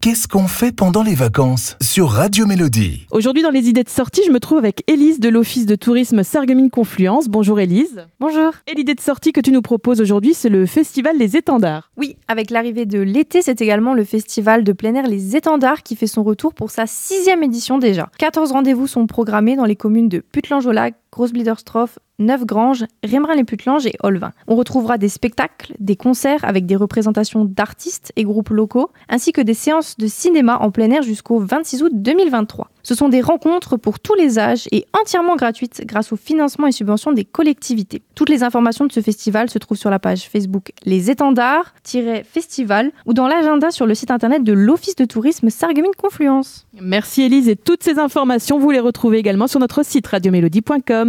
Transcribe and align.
Qu'est-ce 0.00 0.28
qu'on 0.28 0.46
fait 0.46 0.70
pendant 0.70 1.02
les 1.02 1.16
vacances 1.16 1.76
sur 1.82 2.10
Radio 2.10 2.46
Mélodie? 2.46 3.08
Aujourd'hui, 3.10 3.42
dans 3.42 3.50
les 3.50 3.68
idées 3.68 3.82
de 3.82 3.88
sortie, 3.88 4.22
je 4.24 4.30
me 4.30 4.38
trouve 4.38 4.58
avec 4.58 4.88
Élise 4.88 5.18
de 5.18 5.28
l'Office 5.28 5.66
de 5.66 5.74
tourisme 5.74 6.22
Sarreguemines 6.22 6.70
Confluence. 6.70 7.26
Bonjour 7.26 7.58
Élise. 7.58 8.06
Bonjour. 8.20 8.52
Et 8.68 8.76
l'idée 8.76 8.94
de 8.94 9.00
sortie 9.00 9.32
que 9.32 9.40
tu 9.40 9.50
nous 9.50 9.60
proposes 9.60 10.00
aujourd'hui, 10.00 10.34
c'est 10.34 10.50
le 10.50 10.66
Festival 10.66 11.18
des 11.18 11.36
étendards. 11.36 11.90
Oui, 11.96 12.14
avec 12.28 12.52
l'arrivée 12.52 12.86
de 12.86 13.00
l'été, 13.00 13.42
c'est 13.42 13.60
également 13.60 13.92
le 13.92 14.04
festival 14.04 14.62
de 14.62 14.72
plein 14.72 14.94
air 14.94 15.08
Les 15.08 15.34
Étendards 15.34 15.82
qui 15.82 15.96
fait 15.96 16.06
son 16.06 16.22
retour 16.22 16.54
pour 16.54 16.70
sa 16.70 16.86
sixième 16.86 17.42
édition 17.42 17.78
déjà. 17.78 18.08
14 18.18 18.52
rendez-vous 18.52 18.86
sont 18.86 19.08
programmés 19.08 19.56
dans 19.56 19.64
les 19.64 19.74
communes 19.74 20.08
de 20.08 20.20
Putlange-au-Lac, 20.20 20.94
Grosse-Bliderstroff, 21.10 21.98
Neuf-Granges, 22.18 22.84
Rémerin-les-Putlanges 23.04 23.86
et 23.86 23.96
Olvin. 24.02 24.32
On 24.46 24.56
retrouvera 24.56 24.98
des 24.98 25.08
spectacles, 25.08 25.74
des 25.78 25.96
concerts 25.96 26.44
avec 26.44 26.66
des 26.66 26.76
représentations 26.76 27.44
d'artistes 27.44 28.12
et 28.16 28.24
groupes 28.24 28.50
locaux, 28.50 28.90
ainsi 29.08 29.32
que 29.32 29.40
des 29.40 29.54
séances 29.54 29.96
de 29.96 30.06
cinéma 30.06 30.58
en 30.60 30.70
plein 30.70 30.90
air 30.90 31.02
jusqu'au 31.02 31.38
26 31.38 31.82
août 31.82 31.92
2023. 31.94 32.70
Ce 32.82 32.94
sont 32.94 33.08
des 33.08 33.20
rencontres 33.20 33.76
pour 33.76 34.00
tous 34.00 34.14
les 34.14 34.38
âges 34.38 34.66
et 34.72 34.86
entièrement 34.98 35.36
gratuites 35.36 35.82
grâce 35.84 36.12
au 36.12 36.16
financement 36.16 36.66
et 36.66 36.72
subventions 36.72 37.12
des 37.12 37.24
collectivités. 37.24 38.02
Toutes 38.14 38.30
les 38.30 38.42
informations 38.42 38.86
de 38.86 38.92
ce 38.92 39.00
festival 39.00 39.50
se 39.50 39.58
trouvent 39.58 39.76
sur 39.76 39.90
la 39.90 39.98
page 39.98 40.28
Facebook 40.28 40.72
Les 40.84 41.10
Étendards-Festival 41.10 42.92
ou 43.06 43.12
dans 43.12 43.28
l'agenda 43.28 43.70
sur 43.70 43.86
le 43.86 43.94
site 43.94 44.10
internet 44.10 44.42
de 44.42 44.52
l'Office 44.52 44.96
de 44.96 45.04
tourisme 45.04 45.50
Sarreguemines 45.50 45.94
Confluence. 45.96 46.66
Merci 46.80 47.22
Élise 47.22 47.48
et 47.48 47.56
toutes 47.56 47.82
ces 47.82 47.98
informations, 47.98 48.58
vous 48.58 48.70
les 48.70 48.80
retrouvez 48.80 49.18
également 49.18 49.46
sur 49.46 49.60
notre 49.60 49.84
site 49.84 50.06
radiomélodie.com. 50.06 51.06